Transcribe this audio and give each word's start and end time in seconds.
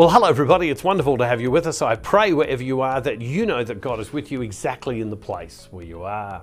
Well, 0.00 0.08
hello, 0.08 0.28
everybody. 0.28 0.70
It's 0.70 0.82
wonderful 0.82 1.18
to 1.18 1.26
have 1.26 1.42
you 1.42 1.50
with 1.50 1.66
us. 1.66 1.82
I 1.82 1.94
pray 1.94 2.32
wherever 2.32 2.62
you 2.62 2.80
are 2.80 3.02
that 3.02 3.20
you 3.20 3.44
know 3.44 3.62
that 3.62 3.82
God 3.82 4.00
is 4.00 4.14
with 4.14 4.32
you 4.32 4.40
exactly 4.40 5.02
in 5.02 5.10
the 5.10 5.16
place 5.18 5.68
where 5.70 5.84
you 5.84 6.04
are. 6.04 6.42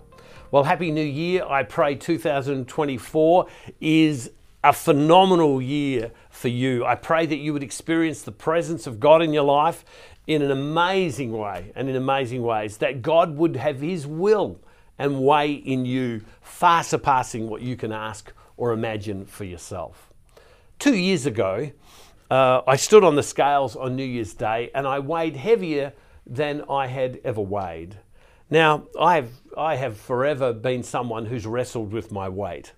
Well, 0.51 0.63
Happy 0.63 0.91
New 0.91 1.01
Year. 1.01 1.43
I 1.43 1.63
pray 1.63 1.95
2024 1.95 3.47
is 3.81 4.29
a 4.63 4.71
phenomenal 4.71 5.59
year 5.59 6.11
for 6.29 6.49
you. 6.49 6.85
I 6.85 6.93
pray 6.93 7.25
that 7.25 7.37
you 7.37 7.51
would 7.51 7.63
experience 7.63 8.21
the 8.21 8.31
presence 8.31 8.85
of 8.85 8.99
God 8.99 9.23
in 9.23 9.33
your 9.33 9.45
life 9.45 9.83
in 10.27 10.43
an 10.43 10.51
amazing 10.51 11.31
way 11.31 11.71
and 11.73 11.89
in 11.89 11.95
amazing 11.95 12.43
ways, 12.43 12.77
that 12.77 13.01
God 13.01 13.37
would 13.37 13.55
have 13.55 13.81
His 13.81 14.05
will 14.05 14.59
and 14.99 15.19
way 15.23 15.53
in 15.53 15.83
you, 15.83 16.21
far 16.41 16.83
surpassing 16.83 17.49
what 17.49 17.63
you 17.63 17.75
can 17.75 17.91
ask 17.91 18.31
or 18.55 18.71
imagine 18.71 19.25
for 19.25 19.45
yourself. 19.45 20.13
Two 20.77 20.95
years 20.95 21.25
ago, 21.25 21.71
uh, 22.29 22.61
I 22.67 22.75
stood 22.75 23.03
on 23.03 23.15
the 23.15 23.23
scales 23.23 23.75
on 23.75 23.95
New 23.95 24.03
Year's 24.03 24.33
Day 24.33 24.71
and 24.73 24.85
I 24.87 24.99
weighed 24.99 25.35
heavier 25.35 25.93
than 26.25 26.63
I 26.69 26.87
had 26.87 27.19
ever 27.23 27.41
weighed. 27.41 27.97
Now, 28.49 28.87
I 28.99 29.15
have, 29.15 29.29
I 29.57 29.75
have 29.75 29.97
forever 29.97 30.53
been 30.53 30.83
someone 30.83 31.25
who's 31.25 31.45
wrestled 31.45 31.91
with 31.91 32.11
my 32.11 32.29
weight 32.29 32.73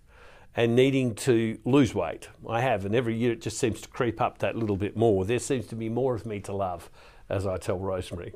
and 0.56 0.76
needing 0.76 1.14
to 1.16 1.60
lose 1.64 1.94
weight. 1.94 2.28
I 2.48 2.62
have, 2.62 2.86
and 2.86 2.96
every 2.96 3.16
year 3.16 3.34
it 3.34 3.42
just 3.42 3.60
seems 3.60 3.82
to 3.82 3.88
creep 3.88 4.20
up 4.20 4.40
that 4.40 4.56
little 4.56 4.78
bit 4.78 4.98
more. 4.98 5.26
There 5.26 5.40
seems 5.40 5.68
to 5.68 5.76
be 5.76 5.90
more 5.90 6.16
of 6.16 6.26
me 6.26 6.40
to 6.42 6.54
love, 6.54 6.90
as 7.30 7.46
I 7.46 7.58
tell 7.58 7.78
Rosemary. 7.78 8.34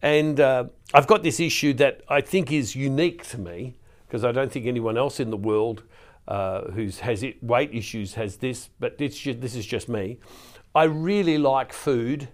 And 0.00 0.40
uh, 0.40 0.64
I've 0.92 1.06
got 1.06 1.22
this 1.22 1.40
issue 1.40 1.74
that 1.74 2.02
I 2.08 2.20
think 2.20 2.50
is 2.50 2.74
unique 2.74 3.26
to 3.28 3.38
me 3.38 3.76
because 4.06 4.24
I 4.24 4.32
don't 4.32 4.50
think 4.50 4.66
anyone 4.66 4.96
else 4.96 5.20
in 5.20 5.30
the 5.30 5.36
world 5.36 5.82
uh, 6.28 6.70
who 6.72 6.88
has 7.00 7.22
it, 7.22 7.42
weight 7.42 7.70
issues 7.74 8.14
has 8.14 8.36
this, 8.36 8.70
but 8.80 8.98
this 8.98 9.26
is 9.26 9.66
just 9.66 9.88
me. 9.88 10.18
I 10.74 10.84
really 10.84 11.38
like 11.38 11.72
food, 11.72 12.28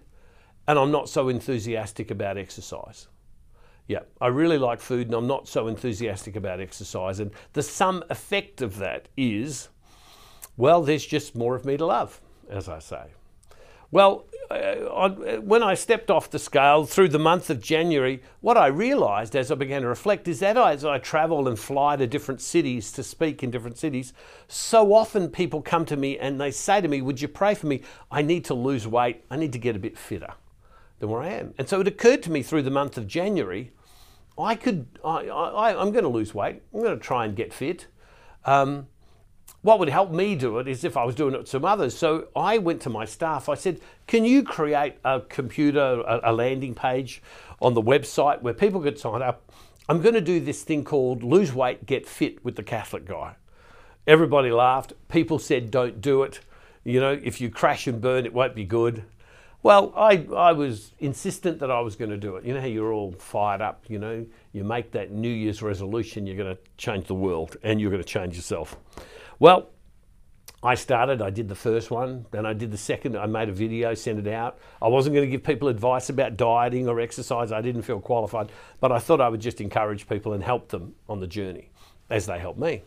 and 0.67 0.79
I'm 0.79 0.91
not 0.91 1.09
so 1.09 1.29
enthusiastic 1.29 2.11
about 2.11 2.37
exercise. 2.37 3.07
Yeah, 3.87 4.01
I 4.21 4.27
really 4.27 4.57
like 4.57 4.79
food, 4.79 5.07
and 5.07 5.15
I'm 5.15 5.27
not 5.27 5.47
so 5.47 5.67
enthusiastic 5.67 6.35
about 6.35 6.61
exercise. 6.61 7.19
And 7.19 7.31
the 7.53 7.63
sum 7.63 8.03
effect 8.09 8.61
of 8.61 8.77
that 8.77 9.09
is, 9.17 9.69
well, 10.55 10.81
there's 10.81 11.05
just 11.05 11.35
more 11.35 11.55
of 11.55 11.65
me 11.65 11.77
to 11.77 11.85
love, 11.85 12.21
as 12.49 12.69
I 12.69 12.79
say. 12.79 13.07
Well, 13.91 14.25
uh, 14.49 15.37
when 15.37 15.63
I 15.63 15.73
stepped 15.73 16.09
off 16.09 16.29
the 16.29 16.39
scale 16.39 16.85
through 16.85 17.09
the 17.09 17.19
month 17.19 17.49
of 17.49 17.61
January, 17.61 18.21
what 18.39 18.57
I 18.57 18.67
realised 18.67 19.35
as 19.35 19.51
I 19.51 19.55
began 19.55 19.81
to 19.81 19.87
reflect 19.87 20.27
is 20.27 20.39
that 20.39 20.57
as 20.57 20.83
I 20.85 20.97
travel 20.97 21.47
and 21.47 21.59
fly 21.59 21.95
to 21.97 22.07
different 22.07 22.41
cities 22.41 22.91
to 22.93 23.03
speak 23.03 23.43
in 23.43 23.51
different 23.51 23.77
cities, 23.77 24.13
so 24.47 24.93
often 24.93 25.29
people 25.29 25.61
come 25.61 25.85
to 25.85 25.97
me 25.97 26.17
and 26.17 26.39
they 26.39 26.51
say 26.51 26.81
to 26.81 26.87
me, 26.87 27.01
Would 27.01 27.21
you 27.21 27.27
pray 27.27 27.53
for 27.53 27.67
me? 27.67 27.81
I 28.09 28.21
need 28.21 28.45
to 28.45 28.53
lose 28.53 28.87
weight. 28.87 29.23
I 29.29 29.37
need 29.37 29.53
to 29.53 29.59
get 29.59 29.75
a 29.75 29.79
bit 29.79 29.97
fitter 29.97 30.33
than 30.99 31.09
where 31.09 31.21
I 31.21 31.29
am. 31.29 31.53
And 31.57 31.67
so 31.67 31.81
it 31.81 31.87
occurred 31.87 32.23
to 32.23 32.31
me 32.31 32.43
through 32.43 32.63
the 32.63 32.71
month 32.71 32.97
of 32.97 33.07
January, 33.07 33.71
I 34.37 34.55
could, 34.55 34.87
I, 35.03 35.27
I, 35.27 35.81
am 35.81 35.91
going 35.91 36.03
to 36.03 36.09
lose 36.09 36.33
weight. 36.33 36.61
I'm 36.73 36.81
going 36.81 36.97
to 36.97 37.03
try 37.03 37.25
and 37.25 37.35
get 37.35 37.53
fit. 37.53 37.87
Um, 38.45 38.87
what 39.61 39.79
would 39.79 39.89
help 39.89 40.11
me 40.11 40.35
do 40.35 40.57
it 40.59 40.67
is 40.67 40.83
if 40.83 40.97
I 40.97 41.03
was 41.03 41.15
doing 41.15 41.35
it 41.35 41.41
to 41.41 41.47
some 41.47 41.65
others. 41.65 41.95
So 41.95 42.27
I 42.35 42.57
went 42.57 42.81
to 42.83 42.89
my 42.89 43.05
staff. 43.05 43.47
I 43.47 43.55
said, 43.55 43.79
"Can 44.07 44.25
you 44.25 44.43
create 44.43 44.95
a 45.05 45.21
computer, 45.21 46.01
a, 46.01 46.31
a 46.31 46.33
landing 46.33 46.73
page 46.73 47.21
on 47.61 47.73
the 47.73 47.81
website 47.81 48.41
where 48.41 48.53
people 48.53 48.81
could 48.81 48.99
sign 48.99 49.21
up? 49.21 49.51
I'm 49.87 50.01
going 50.01 50.15
to 50.15 50.21
do 50.21 50.39
this 50.39 50.63
thing 50.63 50.83
called 50.83 51.23
lose 51.23 51.53
weight, 51.53 51.85
get 51.85 52.07
fit 52.07 52.43
with 52.43 52.55
the 52.55 52.63
Catholic 52.63 53.05
guy." 53.05 53.35
Everybody 54.07 54.51
laughed. 54.51 54.93
People 55.09 55.37
said, 55.37 55.69
"Don't 55.69 56.01
do 56.01 56.23
it. 56.23 56.39
You 56.83 56.99
know, 56.99 57.19
if 57.23 57.39
you 57.39 57.51
crash 57.51 57.85
and 57.85 58.01
burn, 58.01 58.25
it 58.25 58.33
won't 58.33 58.55
be 58.55 58.65
good." 58.65 59.03
Well, 59.63 59.93
I, 59.95 60.25
I 60.35 60.53
was 60.53 60.91
insistent 60.99 61.59
that 61.59 61.69
I 61.69 61.81
was 61.81 61.95
going 61.95 62.09
to 62.09 62.17
do 62.17 62.35
it. 62.37 62.45
You 62.45 62.55
know 62.55 62.61
how 62.61 62.65
you're 62.65 62.91
all 62.91 63.11
fired 63.11 63.61
up, 63.61 63.85
you 63.87 63.99
know, 63.99 64.25
you 64.53 64.63
make 64.63 64.91
that 64.93 65.11
New 65.11 65.29
Year's 65.29 65.61
resolution, 65.61 66.25
you're 66.25 66.35
going 66.35 66.55
to 66.55 66.61
change 66.77 67.05
the 67.05 67.13
world 67.13 67.57
and 67.61 67.79
you're 67.79 67.91
going 67.91 68.01
to 68.01 68.07
change 68.07 68.35
yourself. 68.35 68.75
Well, 69.41 69.71
I 70.61 70.75
started, 70.75 71.19
I 71.19 71.31
did 71.31 71.49
the 71.49 71.55
first 71.55 71.89
one, 71.89 72.27
then 72.29 72.45
I 72.45 72.53
did 72.53 72.69
the 72.69 72.77
second, 72.77 73.17
I 73.17 73.25
made 73.25 73.49
a 73.49 73.51
video, 73.51 73.95
sent 73.95 74.19
it 74.19 74.31
out. 74.31 74.59
I 74.79 74.87
wasn't 74.87 75.15
going 75.15 75.25
to 75.25 75.31
give 75.31 75.43
people 75.43 75.67
advice 75.67 76.11
about 76.11 76.37
dieting 76.37 76.87
or 76.87 76.99
exercise, 76.99 77.51
I 77.51 77.59
didn't 77.61 77.81
feel 77.81 77.99
qualified, 77.99 78.51
but 78.79 78.91
I 78.91 78.99
thought 78.99 79.19
I 79.19 79.29
would 79.29 79.41
just 79.41 79.59
encourage 79.59 80.07
people 80.07 80.33
and 80.33 80.43
help 80.43 80.69
them 80.69 80.93
on 81.09 81.21
the 81.21 81.25
journey 81.25 81.71
as 82.11 82.27
they 82.27 82.37
helped 82.37 82.59
me. 82.59 82.83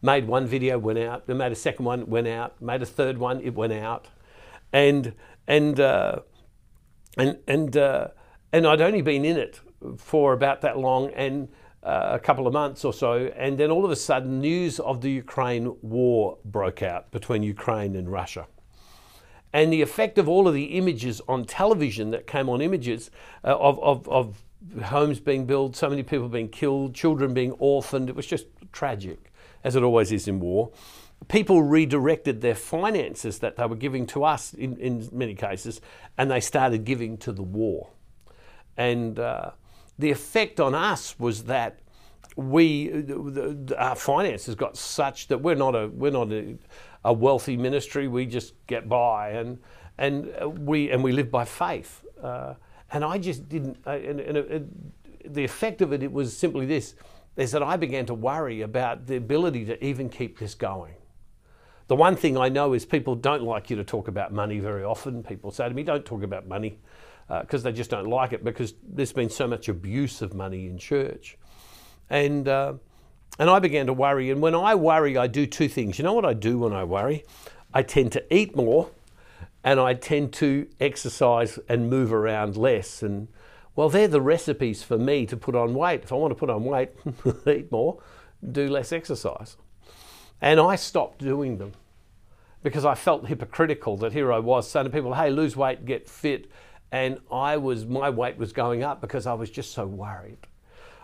Made 0.00 0.28
one 0.28 0.46
video, 0.46 0.78
went 0.78 1.00
out, 1.00 1.26
then 1.26 1.38
made 1.38 1.50
a 1.50 1.56
second 1.56 1.84
one, 1.84 2.06
went 2.06 2.28
out, 2.28 2.62
made 2.62 2.82
a 2.82 2.86
third 2.86 3.18
one, 3.18 3.40
it 3.40 3.56
went 3.56 3.72
out. 3.72 4.06
And, 4.72 5.12
and, 5.48 5.80
uh, 5.80 6.20
and, 7.18 7.38
and, 7.48 7.76
uh, 7.76 8.08
and 8.52 8.64
I'd 8.64 8.80
only 8.80 9.02
been 9.02 9.24
in 9.24 9.36
it 9.36 9.58
for 9.98 10.34
about 10.34 10.60
that 10.60 10.78
long, 10.78 11.10
and 11.14 11.48
uh, 11.86 12.08
a 12.14 12.18
couple 12.18 12.48
of 12.48 12.52
months 12.52 12.84
or 12.84 12.92
so, 12.92 13.30
and 13.36 13.56
then 13.58 13.70
all 13.70 13.84
of 13.84 13.92
a 13.92 13.96
sudden, 13.96 14.40
news 14.40 14.80
of 14.80 15.00
the 15.02 15.10
Ukraine 15.10 15.76
war 15.82 16.36
broke 16.44 16.82
out 16.82 17.12
between 17.12 17.44
Ukraine 17.44 17.94
and 17.94 18.10
Russia. 18.10 18.48
And 19.52 19.72
the 19.72 19.82
effect 19.82 20.18
of 20.18 20.28
all 20.28 20.48
of 20.48 20.54
the 20.54 20.64
images 20.64 21.22
on 21.28 21.44
television 21.44 22.10
that 22.10 22.26
came 22.26 22.48
on 22.48 22.60
images 22.60 23.12
uh, 23.44 23.56
of, 23.56 23.78
of, 23.78 24.08
of 24.08 24.42
homes 24.82 25.20
being 25.20 25.46
built, 25.46 25.76
so 25.76 25.88
many 25.88 26.02
people 26.02 26.28
being 26.28 26.48
killed, 26.48 26.92
children 26.92 27.32
being 27.32 27.52
orphaned, 27.52 28.08
it 28.08 28.16
was 28.16 28.26
just 28.26 28.46
tragic, 28.72 29.32
as 29.62 29.76
it 29.76 29.84
always 29.84 30.10
is 30.10 30.26
in 30.26 30.40
war. 30.40 30.72
People 31.28 31.62
redirected 31.62 32.40
their 32.40 32.56
finances 32.56 33.38
that 33.38 33.56
they 33.56 33.64
were 33.64 33.76
giving 33.76 34.06
to 34.08 34.24
us 34.24 34.52
in, 34.54 34.76
in 34.78 35.08
many 35.12 35.36
cases, 35.36 35.80
and 36.18 36.32
they 36.32 36.40
started 36.40 36.84
giving 36.84 37.16
to 37.18 37.32
the 37.32 37.44
war. 37.44 37.90
And 38.76 39.20
uh, 39.20 39.52
the 39.98 40.10
effect 40.10 40.60
on 40.60 40.74
us 40.74 41.18
was 41.18 41.44
that 41.44 41.80
we 42.36 43.04
our 43.78 43.96
finances 43.96 44.54
got 44.54 44.76
such 44.76 45.28
that 45.28 45.40
we're 45.40 45.54
not 45.54 45.74
a 45.74 45.88
we're 45.88 46.10
not 46.10 46.30
a, 46.30 46.56
a 47.04 47.12
wealthy 47.12 47.56
ministry. 47.56 48.08
We 48.08 48.26
just 48.26 48.54
get 48.66 48.88
by 48.88 49.30
and 49.30 49.58
and 49.96 50.66
we 50.66 50.90
and 50.90 51.02
we 51.02 51.12
live 51.12 51.30
by 51.30 51.44
faith. 51.44 52.04
Uh, 52.22 52.54
and 52.92 53.04
I 53.04 53.18
just 53.18 53.48
didn't. 53.48 53.78
Uh, 53.86 53.90
and, 53.90 54.20
and 54.20 54.36
it, 54.36 54.50
it, 54.50 55.34
the 55.34 55.44
effect 55.44 55.80
of 55.82 55.92
it, 55.92 56.02
it 56.02 56.12
was 56.12 56.36
simply 56.36 56.66
this: 56.66 56.94
is 57.36 57.52
that 57.52 57.62
I 57.62 57.76
began 57.76 58.06
to 58.06 58.14
worry 58.14 58.62
about 58.62 59.06
the 59.06 59.16
ability 59.16 59.64
to 59.66 59.84
even 59.84 60.08
keep 60.08 60.38
this 60.38 60.54
going. 60.54 60.94
The 61.88 61.96
one 61.96 62.16
thing 62.16 62.36
I 62.36 62.48
know 62.48 62.72
is 62.72 62.84
people 62.84 63.14
don't 63.14 63.42
like 63.42 63.70
you 63.70 63.76
to 63.76 63.84
talk 63.84 64.08
about 64.08 64.32
money 64.32 64.58
very 64.58 64.84
often. 64.84 65.22
People 65.22 65.50
say 65.50 65.68
to 65.68 65.74
me, 65.74 65.82
"Don't 65.82 66.04
talk 66.04 66.22
about 66.22 66.46
money." 66.46 66.78
Because 67.28 67.64
uh, 67.64 67.70
they 67.70 67.76
just 67.76 67.90
don't 67.90 68.08
like 68.08 68.32
it 68.32 68.44
because 68.44 68.74
there's 68.82 69.12
been 69.12 69.30
so 69.30 69.46
much 69.48 69.68
abuse 69.68 70.22
of 70.22 70.34
money 70.34 70.66
in 70.66 70.78
church. 70.78 71.36
And, 72.08 72.46
uh, 72.46 72.74
and 73.38 73.50
I 73.50 73.58
began 73.58 73.86
to 73.86 73.92
worry. 73.92 74.30
And 74.30 74.40
when 74.40 74.54
I 74.54 74.74
worry, 74.74 75.16
I 75.16 75.26
do 75.26 75.46
two 75.46 75.68
things. 75.68 75.98
You 75.98 76.04
know 76.04 76.12
what 76.12 76.24
I 76.24 76.34
do 76.34 76.58
when 76.58 76.72
I 76.72 76.84
worry? 76.84 77.24
I 77.74 77.82
tend 77.82 78.12
to 78.12 78.34
eat 78.34 78.54
more 78.54 78.90
and 79.64 79.80
I 79.80 79.94
tend 79.94 80.32
to 80.34 80.68
exercise 80.78 81.58
and 81.68 81.90
move 81.90 82.12
around 82.12 82.56
less. 82.56 83.02
And 83.02 83.26
well, 83.74 83.88
they're 83.88 84.06
the 84.06 84.20
recipes 84.20 84.84
for 84.84 84.96
me 84.96 85.26
to 85.26 85.36
put 85.36 85.56
on 85.56 85.74
weight. 85.74 86.04
If 86.04 86.12
I 86.12 86.14
want 86.14 86.30
to 86.30 86.36
put 86.36 86.48
on 86.48 86.64
weight, 86.64 86.90
eat 87.46 87.72
more, 87.72 88.00
do 88.52 88.68
less 88.68 88.92
exercise. 88.92 89.56
And 90.40 90.60
I 90.60 90.76
stopped 90.76 91.18
doing 91.18 91.58
them 91.58 91.72
because 92.62 92.84
I 92.84 92.94
felt 92.94 93.26
hypocritical 93.26 93.96
that 93.98 94.12
here 94.12 94.32
I 94.32 94.38
was 94.38 94.70
saying 94.70 94.84
to 94.84 94.90
people, 94.90 95.14
hey, 95.14 95.30
lose 95.30 95.56
weight, 95.56 95.84
get 95.84 96.08
fit 96.08 96.50
and 96.96 97.18
I 97.30 97.58
was 97.58 97.84
my 97.84 98.08
weight 98.08 98.38
was 98.38 98.52
going 98.54 98.82
up 98.82 99.02
because 99.02 99.26
I 99.26 99.34
was 99.34 99.50
just 99.50 99.72
so 99.72 99.86
worried. 99.86 100.38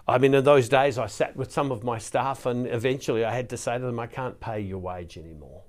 I 0.08 0.16
mean, 0.18 0.32
in 0.34 0.42
those 0.42 0.68
days, 0.68 0.98
I 0.98 1.06
sat 1.06 1.36
with 1.36 1.52
some 1.52 1.70
of 1.70 1.84
my 1.84 1.98
staff, 1.98 2.46
and 2.46 2.66
eventually, 2.66 3.24
I 3.24 3.32
had 3.34 3.50
to 3.50 3.58
say 3.58 3.78
to 3.78 3.84
them, 3.84 4.00
"I 4.00 4.06
can't 4.06 4.40
pay 4.40 4.60
your 4.60 4.78
wage 4.78 5.18
anymore." 5.18 5.62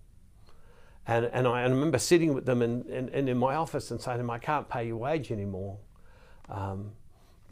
And 1.06 1.25
and 1.25 1.46
I, 1.46 1.62
I 1.62 1.64
remember 1.64 1.98
sitting 1.98 2.34
with 2.34 2.46
them 2.46 2.62
in, 2.62 2.84
in, 2.90 3.28
in, 3.28 3.38
my 3.38 3.56
office 3.56 3.92
and 3.92 4.02
saying 4.02 4.18
to 4.18 4.24
them, 4.24 4.30
"I 4.30 4.40
can't 4.40 4.68
pay 4.70 4.88
your 4.88 4.98
wage 4.98 5.31
anymore," 5.31 5.78
um, 6.50 6.92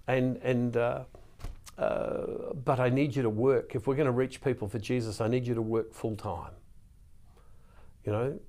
and 0.08 0.38
and. 0.38 0.78
Uh, 0.78 1.04
uh, 1.78 2.54
but 2.54 2.80
I 2.80 2.90
need 2.90 3.16
you 3.16 3.24
to 3.24 3.30
work. 3.30 3.74
If 3.74 3.88
we're 3.88 3.96
going 3.96 4.06
to 4.06 4.12
reach 4.12 4.44
people 4.44 4.68
for 4.68 4.78
Jesus, 4.78 5.20
I 5.20 5.28
need 5.28 5.48
you 5.48 5.56
to 5.56 5.64
work 5.64 5.94
full 5.94 6.16
time. 6.16 6.52
You 8.06 8.12
know, 8.12 8.40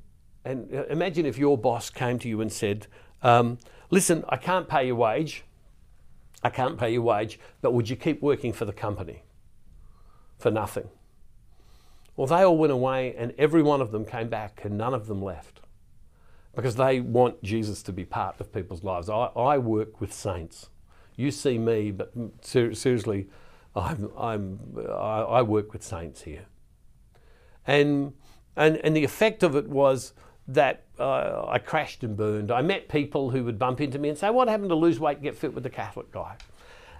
and 0.45 0.75
uh, 0.75 0.85
imagine 0.91 1.25
if 1.25 1.39
your 1.39 1.57
boss 1.57 1.89
came 1.89 2.19
to 2.19 2.29
you 2.29 2.43
and 2.43 2.53
said, 2.53 2.89
um, 3.23 3.59
Listen, 3.93 4.25
I 4.31 4.39
can't 4.39 4.69
pay 4.69 4.87
your 4.87 4.97
wage. 4.97 5.44
I 6.43 6.49
can't 6.49 6.79
pay 6.79 6.94
your 6.94 7.03
wage, 7.03 7.39
but 7.61 7.75
would 7.75 7.91
you 7.91 7.94
keep 7.94 8.23
working 8.23 8.53
for 8.53 8.65
the 8.65 8.73
company 8.73 9.23
for 10.39 10.50
nothing? 10.50 10.89
Well, 12.17 12.27
they 12.27 12.43
all 12.43 12.56
went 12.56 12.73
away, 12.73 13.15
and 13.17 13.35
every 13.37 13.62
one 13.62 13.83
of 13.83 13.93
them 13.93 14.06
came 14.06 14.31
back, 14.31 14.65
and 14.65 14.79
none 14.79 14.94
of 14.94 15.06
them 15.06 15.23
left 15.23 15.61
because 16.56 16.77
they 16.77 17.00
want 17.00 17.43
Jesus 17.43 17.83
to 17.83 17.93
be 17.93 18.05
part 18.05 18.41
of 18.41 18.53
people's 18.53 18.83
lives. 18.83 19.11
I, 19.11 19.27
I 19.37 19.59
work 19.59 20.00
with 20.00 20.12
saints. 20.12 20.71
You 21.15 21.31
see 21.31 21.59
me, 21.59 21.91
but 21.91 22.12
ser- 22.41 22.75
seriously, 22.75 23.29
I'm, 23.77 24.11
I'm, 24.19 24.59
I, 24.89 25.21
I 25.21 25.43
work 25.43 25.75
with 25.75 25.83
saints 25.83 26.23
here. 26.23 26.47
And, 27.67 28.15
and, 28.56 28.79
and 28.79 28.97
the 28.97 29.05
effect 29.05 29.43
of 29.43 29.55
it 29.55 29.69
was 29.69 30.15
that 30.49 30.85
uh, 30.99 31.47
I 31.49 31.59
crashed 31.59 32.03
and 32.03 32.17
burned. 32.17 32.50
I 32.50 32.62
met 32.62 32.89
people 32.89 33.31
who 33.31 33.44
would 33.44 33.59
bump 33.59 33.81
into 33.81 33.99
me 33.99 34.09
and 34.09 34.19
say, 34.19 34.31
"What 34.31 34.49
happened 34.49 34.71
to 34.71 34.75
lose 34.75 34.99
weight, 34.99 35.23
get 35.23 35.37
fit 35.37 35.55
with 35.55 35.62
the 35.62 35.71
Catholic 35.71 36.11
guy?" 36.12 36.37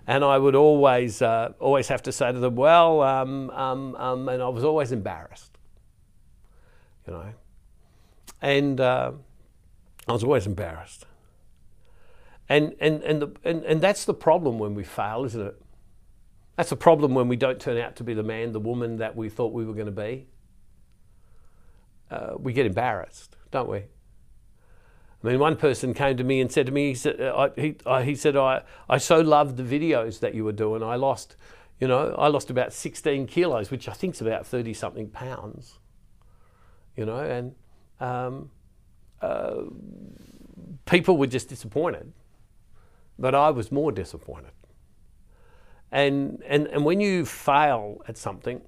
And 0.07 0.25
I 0.25 0.39
would 0.39 0.55
always, 0.55 1.23
uh, 1.23 1.53
always 1.61 1.89
have 1.89 2.03
to 2.05 2.13
say 2.13 2.33
to 2.33 2.39
them, 2.39 2.57
"Well," 2.57 3.03
um, 3.03 3.51
um, 3.51 3.95
um, 3.97 4.29
and 4.29 4.43
I 4.43 4.49
was 4.49 4.65
always 4.65 4.93
embarrassed, 4.93 5.59
you 7.07 7.13
know, 7.15 7.33
and 8.41 8.81
uh, 8.81 9.13
I 10.09 10.13
was 10.13 10.25
always 10.25 10.47
embarrassed. 10.47 11.07
And 12.49 12.75
and 12.81 13.03
and, 13.03 13.23
the, 13.23 13.33
and 13.45 13.65
and 13.65 13.81
that's 13.81 14.05
the 14.05 14.15
problem 14.15 14.59
when 14.59 14.75
we 14.75 14.85
fail, 14.85 15.25
isn't 15.25 15.41
it? 15.41 15.63
That's 16.57 16.71
the 16.71 16.77
problem 16.77 17.15
when 17.15 17.29
we 17.29 17.37
don't 17.37 17.59
turn 17.59 17.79
out 17.79 17.97
to 17.97 18.05
be 18.05 18.15
the 18.15 18.23
man, 18.23 18.53
the 18.53 18.61
woman 18.61 18.99
that 18.99 19.17
we 19.17 19.31
thought 19.31 19.53
we 19.53 19.65
were 19.65 19.73
going 19.73 19.87
to 19.87 19.93
be 19.93 20.27
uh, 22.11 22.35
we 22.39 22.53
get 22.53 22.67
embarrassed, 22.67 23.37
don't 23.51 23.69
we? 23.69 23.85
I 25.23 25.29
mean, 25.29 25.39
one 25.39 25.57
person 25.57 25.95
came 25.95 26.17
to 26.17 26.25
me 26.25 26.41
and 26.41 26.51
said 26.51 26.67
to 26.67 26.73
me, 26.73 26.89
he 26.89 26.95
said, 26.95 27.21
uh, 27.21 27.49
I, 27.57 27.61
he, 27.61 27.77
I, 27.87 28.03
he 28.03 28.15
said, 28.15 28.37
I, 28.37 28.63
I 28.89 28.99
so 28.99 29.21
loved 29.21 29.57
the 29.57 29.63
videos 29.63 30.21
that 30.21 30.35
you 30.35 30.45
were 30.45 30.53
doing. 30.53 30.83
I 30.83 30.97
lost, 30.97 31.37
you 31.79 31.87
know, 31.87 32.15
I 32.19 32.27
lost 32.27 32.51
about 32.51 32.73
16 32.73 33.27
kilos, 33.29 33.71
which 33.71 33.89
I 33.89 33.93
think 33.93 34.15
is 34.15 34.21
about 34.21 34.47
30 34.47 34.75
something 34.75 35.09
pounds, 35.09 35.79
you 36.97 37.07
know, 37.07 37.19
and 37.19 37.55
um, 38.01 38.51
uh, 39.21 39.63
people 40.87 41.17
were 41.17 41.29
just 41.29 41.49
disappointed. 41.49 42.13
But 43.19 43.35
I 43.35 43.51
was 43.51 43.71
more 43.71 43.93
disappointed. 43.93 44.53
And, 45.93 46.43
and, 46.47 46.67
and 46.69 46.85
when 46.85 47.01
you 47.01 47.25
fail 47.25 48.03
at 48.09 48.17
something, 48.17 48.61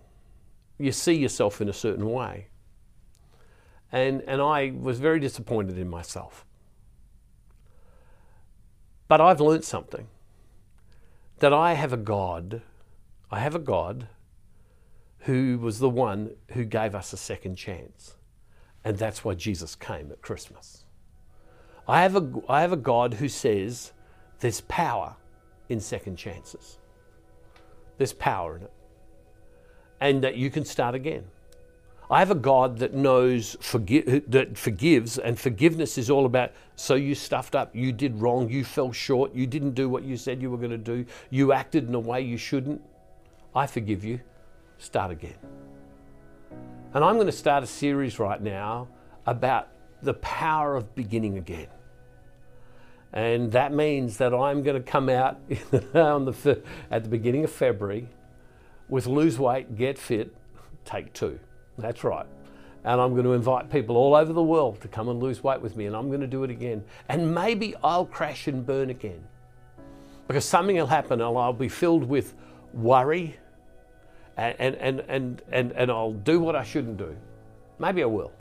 you 0.78 0.92
see 0.92 1.14
yourself 1.14 1.60
in 1.60 1.68
a 1.68 1.72
certain 1.72 2.10
way. 2.10 2.48
And, 3.92 4.22
and 4.22 4.40
I 4.40 4.72
was 4.76 4.98
very 4.98 5.20
disappointed 5.20 5.78
in 5.78 5.88
myself. 5.88 6.44
But 9.06 9.20
I've 9.20 9.40
learnt 9.40 9.64
something 9.64 10.08
that 11.38 11.52
I 11.52 11.74
have 11.74 11.92
a 11.92 11.98
God, 11.98 12.62
I 13.30 13.40
have 13.40 13.54
a 13.54 13.60
God 13.60 14.08
who 15.20 15.58
was 15.58 15.78
the 15.78 15.88
one 15.88 16.30
who 16.52 16.64
gave 16.64 16.94
us 16.94 17.12
a 17.12 17.16
second 17.16 17.56
chance. 17.56 18.16
And 18.84 18.98
that's 18.98 19.24
why 19.24 19.34
Jesus 19.34 19.74
came 19.74 20.10
at 20.10 20.20
Christmas. 20.20 20.84
I 21.88 22.02
have 22.02 22.16
a, 22.16 22.32
I 22.48 22.60
have 22.60 22.72
a 22.72 22.76
God 22.76 23.14
who 23.14 23.28
says 23.28 23.92
there's 24.40 24.60
power 24.62 25.16
in 25.68 25.80
second 25.80 26.16
chances. 26.16 26.78
There's 27.96 28.12
power 28.12 28.56
in 28.56 28.62
it. 28.64 28.72
And 30.00 30.22
that 30.24 30.36
you 30.36 30.50
can 30.50 30.64
start 30.64 30.94
again. 30.94 31.24
I 32.10 32.18
have 32.18 32.30
a 32.30 32.34
God 32.34 32.78
that 32.78 32.92
knows 32.92 33.56
forgi- 33.60 34.24
that 34.30 34.58
forgives, 34.58 35.18
and 35.18 35.38
forgiveness 35.38 35.96
is 35.96 36.10
all 36.10 36.26
about. 36.26 36.52
So 36.76 36.94
you 36.94 37.14
stuffed 37.14 37.54
up, 37.54 37.74
you 37.74 37.92
did 37.92 38.20
wrong, 38.20 38.50
you 38.50 38.64
fell 38.64 38.92
short, 38.92 39.34
you 39.34 39.46
didn't 39.46 39.72
do 39.72 39.88
what 39.88 40.02
you 40.04 40.16
said 40.16 40.42
you 40.42 40.50
were 40.50 40.58
going 40.58 40.70
to 40.70 40.78
do, 40.78 41.06
you 41.30 41.52
acted 41.52 41.88
in 41.88 41.94
a 41.94 42.00
way 42.00 42.20
you 42.20 42.36
shouldn't. 42.36 42.82
I 43.54 43.66
forgive 43.66 44.04
you. 44.04 44.20
Start 44.78 45.10
again. 45.10 45.36
And 46.92 47.04
I'm 47.04 47.14
going 47.14 47.26
to 47.26 47.32
start 47.32 47.64
a 47.64 47.66
series 47.66 48.18
right 48.18 48.40
now 48.40 48.88
about 49.26 49.68
the 50.02 50.14
power 50.14 50.76
of 50.76 50.94
beginning 50.94 51.38
again. 51.38 51.68
And 53.12 53.52
that 53.52 53.72
means 53.72 54.18
that 54.18 54.34
I'm 54.34 54.62
going 54.62 54.76
to 54.76 54.90
come 54.90 55.08
out 55.08 55.40
on 55.94 56.24
the, 56.24 56.62
at 56.90 57.04
the 57.04 57.08
beginning 57.08 57.44
of 57.44 57.50
February 57.50 58.08
with 58.88 59.06
Lose 59.06 59.38
Weight, 59.38 59.76
Get 59.76 59.98
Fit, 59.98 60.34
Take 60.84 61.12
Two. 61.12 61.38
That's 61.78 62.04
right. 62.04 62.26
And 62.84 63.00
I'm 63.00 63.12
going 63.12 63.24
to 63.24 63.32
invite 63.32 63.70
people 63.70 63.96
all 63.96 64.14
over 64.14 64.32
the 64.32 64.42
world 64.42 64.80
to 64.82 64.88
come 64.88 65.08
and 65.08 65.20
lose 65.22 65.42
weight 65.42 65.60
with 65.60 65.76
me, 65.76 65.86
and 65.86 65.96
I'm 65.96 66.08
going 66.08 66.20
to 66.20 66.26
do 66.26 66.44
it 66.44 66.50
again. 66.50 66.84
And 67.08 67.34
maybe 67.34 67.74
I'll 67.82 68.04
crash 68.04 68.46
and 68.46 68.64
burn 68.64 68.90
again. 68.90 69.24
Because 70.28 70.44
something 70.44 70.76
will 70.76 70.86
happen, 70.86 71.20
and 71.20 71.38
I'll 71.38 71.52
be 71.52 71.68
filled 71.68 72.04
with 72.04 72.34
worry, 72.72 73.36
and, 74.36 74.76
and, 74.76 75.00
and, 75.00 75.42
and, 75.50 75.72
and 75.72 75.90
I'll 75.90 76.12
do 76.12 76.40
what 76.40 76.56
I 76.56 76.62
shouldn't 76.62 76.98
do. 76.98 77.16
Maybe 77.78 78.02
I 78.02 78.06
will. 78.06 78.32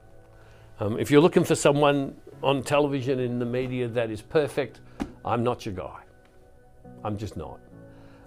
Um, 0.80 1.00
if 1.00 1.10
you're 1.12 1.22
looking 1.22 1.44
for 1.44 1.56
someone 1.56 2.16
on 2.42 2.64
television 2.64 3.20
in 3.20 3.40
the 3.40 3.46
media 3.46 3.88
that 3.88 4.10
is 4.12 4.22
perfect, 4.22 4.82
I'm 5.24 5.44
not 5.44 5.66
your 5.66 5.76
guy. 5.76 6.02
I'm 7.04 7.18
just 7.18 7.38
not. 7.38 7.60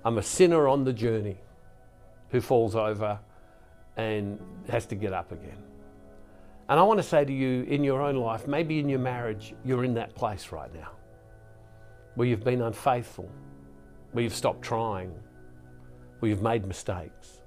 I'm 0.04 0.18
a 0.18 0.22
sinner 0.22 0.68
on 0.68 0.84
the 0.84 0.92
journey 0.92 1.36
who 2.30 2.40
falls 2.40 2.74
over 2.74 3.18
and 3.96 4.38
has 4.68 4.86
to 4.86 4.94
get 4.94 5.12
up 5.12 5.32
again. 5.32 5.62
And 6.68 6.80
I 6.80 6.82
want 6.82 6.98
to 6.98 7.02
say 7.02 7.24
to 7.24 7.32
you 7.32 7.62
in 7.64 7.84
your 7.84 8.02
own 8.02 8.16
life, 8.16 8.46
maybe 8.48 8.80
in 8.80 8.88
your 8.88 8.98
marriage, 8.98 9.54
you're 9.64 9.84
in 9.84 9.94
that 9.94 10.14
place 10.14 10.50
right 10.50 10.72
now 10.74 10.90
where 12.16 12.26
you've 12.26 12.44
been 12.44 12.62
unfaithful, 12.62 13.30
where 14.12 14.24
you've 14.24 14.34
stopped 14.34 14.62
trying, 14.62 15.12
where 16.18 16.30
you've 16.30 16.42
made 16.42 16.66
mistakes. 16.66 17.42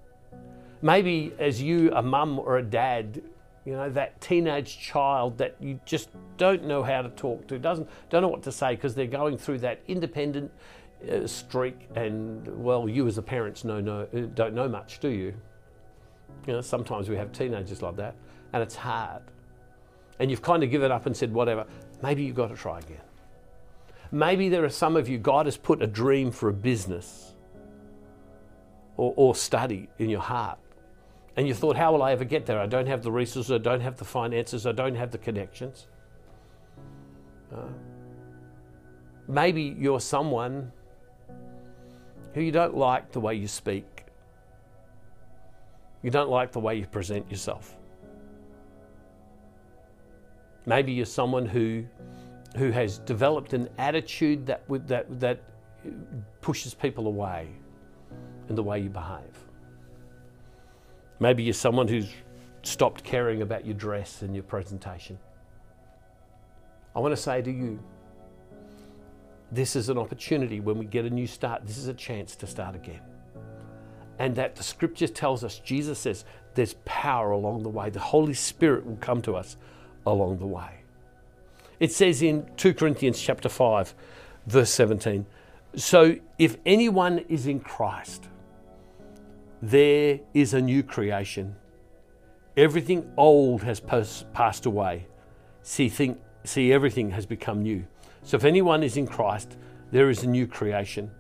Maybe 0.82 1.34
as 1.40 1.62
you, 1.62 1.92
a 1.94 2.02
mum 2.02 2.40
or 2.40 2.60
a 2.60 2.64
dad, 2.64 3.22
you 3.66 3.74
know, 3.74 3.90
that 3.90 4.22
teenage 4.22 4.80
child 4.80 5.38
that 5.40 5.56
you 5.60 5.80
just 5.86 6.10
don't 6.38 6.64
know 6.64 6.82
how 6.82 7.02
to 7.02 7.10
talk 7.10 7.48
to, 7.48 7.60
doesn't 7.60 7.90
don't 8.10 8.22
know 8.22 8.30
what 8.30 8.44
to 8.44 8.52
say 8.52 8.76
because 8.76 8.96
they're 8.96 9.08
going 9.08 9.38
through 9.38 9.58
that 9.60 9.82
independent 9.88 10.52
uh, 11.12 11.28
streak, 11.28 11.90
and 11.96 12.48
well, 12.64 12.88
you 12.88 13.08
as 13.08 13.18
a 13.18 13.22
parents 13.22 13.66
know, 13.66 13.82
know 13.82 14.06
don't 14.36 14.54
know 14.54 14.70
much, 14.70 15.00
do 15.00 15.10
you? 15.10 15.34
You 16.48 16.54
know, 16.54 16.62
sometimes 16.62 17.10
we 17.10 17.16
have 17.16 17.32
teenagers 17.32 17.82
like 17.82 17.96
that, 17.98 18.16
and 18.54 18.64
it's 18.64 18.76
hard. 18.76 19.22
And 20.20 20.30
you've 20.30 20.42
kind 20.42 20.64
of 20.64 20.72
given 20.72 20.92
up 20.92 21.06
and 21.06 21.16
said, 21.16 21.34
whatever, 21.34 21.66
maybe 22.02 22.24
you've 22.24 22.36
got 22.36 22.50
to 22.50 22.56
try 22.56 22.80
again. 22.80 23.02
Maybe 24.12 24.50
there 24.50 24.66
are 24.66 24.70
some 24.70 24.96
of 24.96 25.08
you, 25.08 25.18
God 25.18 25.46
has 25.46 25.58
put 25.58 25.82
a 25.82 25.88
dream 25.88 26.32
for 26.32 26.50
a 26.50 26.54
business 26.54 27.36
or, 28.98 29.14
or 29.16 29.36
study 29.36 29.88
in 30.00 30.10
your 30.10 30.22
heart. 30.22 30.58
And 31.38 31.48
you 31.48 31.54
thought, 31.54 31.78
how 31.78 31.94
will 31.94 32.04
I 32.04 32.12
ever 32.12 32.26
get 32.26 32.46
there? 32.46 32.60
I 32.60 32.66
don't 32.66 32.88
have 32.88 33.04
the 33.04 33.12
resources, 33.12 33.52
I 33.52 33.60
don't 33.60 33.82
have 33.82 33.98
the 33.98 34.06
finances, 34.06 34.66
I 34.66 34.72
don't 34.72 34.96
have 34.96 35.12
the 35.12 35.20
connections. 35.20 35.88
Uh, 37.54 37.62
maybe 39.28 39.76
you're 39.78 40.02
someone 40.02 40.72
who 42.34 42.42
you 42.42 42.52
don't 42.52 42.76
like 42.76 43.12
the 43.12 43.20
way 43.20 43.36
you 43.36 43.48
speak 43.48 43.99
you 46.02 46.10
don't 46.10 46.30
like 46.30 46.52
the 46.52 46.60
way 46.60 46.76
you 46.76 46.86
present 46.86 47.30
yourself. 47.30 47.76
Maybe 50.66 50.92
you're 50.94 51.06
someone 51.06 51.46
who, 51.46 51.86
who 52.58 52.72
has 52.72 53.00
developed 53.00 53.54
an 53.54 53.70
attitude 53.78 54.46
that, 54.46 54.64
that, 54.88 55.20
that 55.20 55.42
pushes 56.42 56.74
people 56.74 57.08
away 57.08 57.50
in 58.50 58.56
the 58.56 58.64
way 58.64 58.80
you 58.80 58.90
behave. 58.90 59.46
Maybe 61.20 61.44
you're 61.44 61.54
someone 61.54 61.88
who's 61.88 62.10
stopped 62.64 63.04
caring 63.04 63.42
about 63.42 63.66
your 63.66 63.76
dress 63.76 64.22
and 64.22 64.34
your 64.34 64.44
presentation. 64.44 65.18
I 66.96 67.00
want 67.00 67.14
to 67.14 67.22
say 67.22 67.42
to 67.42 67.52
you, 67.52 67.80
this 69.52 69.76
is 69.76 69.90
an 69.90 69.98
opportunity 69.98 70.60
when 70.60 70.78
we 70.78 70.86
get 70.86 71.06
a 71.06 71.10
new 71.10 71.28
start. 71.28 71.66
This 71.66 71.78
is 71.78 71.88
a 71.88 71.94
chance 71.94 72.36
to 72.38 72.48
start 72.48 72.76
again 72.76 73.02
and 74.20 74.36
that 74.36 74.58
the 74.58 74.64
scripture 74.64 75.08
tells 75.08 75.44
us, 75.44 75.60
Jesus 75.60 75.98
says, 75.98 76.26
there's 76.54 76.76
power 76.86 77.32
along 77.32 77.64
the 77.64 77.70
way. 77.70 77.90
The 77.90 78.00
Holy 78.00 78.34
Spirit 78.34 78.86
will 78.86 78.98
come 78.98 79.22
to 79.24 79.36
us 79.36 79.56
along 80.06 80.40
the 80.40 80.46
way. 80.46 80.82
It 81.80 81.94
says 81.94 82.22
in 82.22 82.50
2 82.58 82.74
Corinthians 82.74 83.22
chapter 83.22 83.48
5, 83.48 83.96
verse 84.46 84.70
17, 84.72 85.26
so 85.76 86.18
if 86.38 86.58
anyone 86.66 87.20
is 87.30 87.48
in 87.48 87.60
Christ, 87.60 88.26
there 89.62 90.20
is 90.34 90.54
a 90.54 90.62
new 90.62 90.84
creation. 90.84 91.56
Everything 92.58 93.10
old 93.16 93.64
has 93.64 93.80
passed 93.80 94.66
away. 94.66 95.08
See, 95.62 95.88
think, 95.88 96.20
see, 96.44 96.74
everything 96.74 97.12
has 97.12 97.26
become 97.26 97.62
new. 97.62 97.86
So 98.24 98.36
if 98.36 98.44
anyone 98.44 98.84
is 98.84 98.98
in 98.98 99.08
Christ, 99.08 99.56
there 99.92 100.10
is 100.10 100.24
a 100.24 100.28
new 100.28 100.48
creation. 100.48 101.12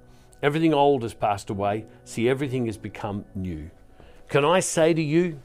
Everything 0.41 0.74
old 0.74 1.03
has 1.03 1.13
passed 1.13 1.50
away. 1.50 1.86
See, 2.05 2.29
everything 2.29 2.65
has 2.67 2.77
become 2.77 3.25
new. 3.36 3.69
Can 4.29 4.46
I 4.46 4.60
say 4.60 4.93
to 4.93 5.01
you, 5.01 5.39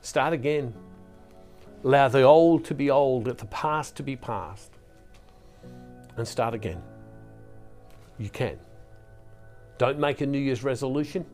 start 0.00 0.32
again. 0.32 0.74
Allow 1.84 2.08
the 2.08 2.22
old 2.22 2.64
to 2.66 2.74
be 2.74 2.90
old, 2.90 3.26
the 3.26 3.34
past 3.46 3.94
to 3.96 4.02
be 4.02 4.16
past, 4.16 4.72
and 6.16 6.26
start 6.26 6.54
again. 6.54 6.82
You 8.18 8.28
can. 8.30 8.58
Don't 9.78 9.98
make 10.00 10.20
a 10.20 10.26
New 10.26 10.40
Year's 10.40 10.64
resolution 10.64 11.24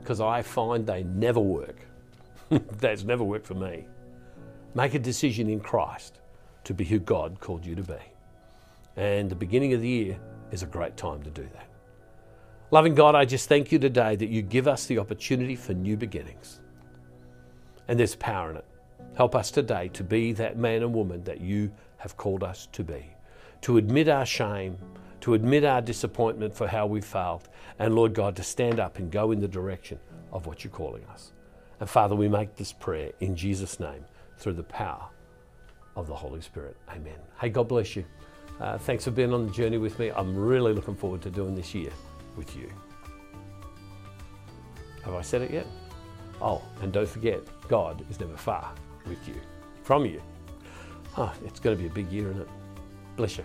because 0.00 0.20
I 0.20 0.42
find 0.42 0.84
they 0.84 1.04
never 1.04 1.38
work. 1.38 1.76
That's 2.50 3.04
never 3.04 3.22
worked 3.22 3.46
for 3.46 3.54
me. 3.54 3.86
Make 4.74 4.94
a 4.94 4.98
decision 4.98 5.48
in 5.48 5.60
Christ 5.60 6.18
to 6.64 6.74
be 6.74 6.84
who 6.84 6.98
God 6.98 7.38
called 7.38 7.64
you 7.64 7.76
to 7.76 7.82
be. 7.82 7.94
And 8.96 9.30
the 9.30 9.36
beginning 9.36 9.72
of 9.72 9.82
the 9.82 9.88
year 9.88 10.18
is 10.50 10.64
a 10.64 10.66
great 10.66 10.96
time 10.96 11.22
to 11.22 11.30
do 11.30 11.48
that. 11.54 11.68
Loving 12.76 12.94
God, 12.94 13.14
I 13.14 13.24
just 13.24 13.48
thank 13.48 13.72
you 13.72 13.78
today 13.78 14.16
that 14.16 14.28
you 14.28 14.42
give 14.42 14.68
us 14.68 14.84
the 14.84 14.98
opportunity 14.98 15.56
for 15.56 15.72
new 15.72 15.96
beginnings. 15.96 16.60
And 17.88 17.98
there's 17.98 18.14
power 18.16 18.50
in 18.50 18.58
it. 18.58 18.66
Help 19.16 19.34
us 19.34 19.50
today 19.50 19.88
to 19.94 20.04
be 20.04 20.34
that 20.34 20.58
man 20.58 20.82
and 20.82 20.92
woman 20.92 21.24
that 21.24 21.40
you 21.40 21.72
have 21.96 22.18
called 22.18 22.44
us 22.44 22.68
to 22.72 22.84
be, 22.84 23.06
to 23.62 23.78
admit 23.78 24.10
our 24.10 24.26
shame, 24.26 24.76
to 25.22 25.32
admit 25.32 25.64
our 25.64 25.80
disappointment 25.80 26.54
for 26.54 26.68
how 26.68 26.84
we 26.84 27.00
failed, 27.00 27.48
and 27.78 27.94
Lord 27.94 28.12
God, 28.12 28.36
to 28.36 28.42
stand 28.42 28.78
up 28.78 28.98
and 28.98 29.10
go 29.10 29.30
in 29.32 29.40
the 29.40 29.48
direction 29.48 29.98
of 30.30 30.44
what 30.44 30.62
you're 30.62 30.70
calling 30.70 31.04
us. 31.06 31.32
And 31.80 31.88
Father, 31.88 32.14
we 32.14 32.28
make 32.28 32.56
this 32.56 32.74
prayer 32.74 33.10
in 33.20 33.34
Jesus' 33.34 33.80
name 33.80 34.04
through 34.36 34.52
the 34.52 34.64
power 34.64 35.08
of 35.96 36.08
the 36.08 36.14
Holy 36.14 36.42
Spirit. 36.42 36.76
Amen. 36.90 37.16
Hey, 37.40 37.48
God 37.48 37.68
bless 37.68 37.96
you. 37.96 38.04
Uh, 38.60 38.76
thanks 38.76 39.04
for 39.04 39.12
being 39.12 39.32
on 39.32 39.46
the 39.46 39.52
journey 39.52 39.78
with 39.78 39.98
me. 39.98 40.10
I'm 40.10 40.36
really 40.36 40.74
looking 40.74 40.94
forward 40.94 41.22
to 41.22 41.30
doing 41.30 41.54
this 41.54 41.74
year 41.74 41.92
with 42.36 42.56
you. 42.56 42.70
Have 45.04 45.14
I 45.14 45.22
said 45.22 45.42
it 45.42 45.50
yet? 45.50 45.66
Oh, 46.40 46.62
and 46.82 46.92
don't 46.92 47.08
forget, 47.08 47.40
God 47.68 48.04
is 48.10 48.20
never 48.20 48.36
far 48.36 48.72
with 49.06 49.26
you, 49.26 49.36
from 49.82 50.04
you. 50.04 50.20
Oh, 51.16 51.32
it's 51.44 51.60
going 51.60 51.76
to 51.76 51.80
be 51.80 51.88
a 51.88 51.92
big 51.92 52.10
year, 52.12 52.28
isn't 52.30 52.42
it? 52.42 52.48
Bless 53.16 53.38
you. 53.38 53.44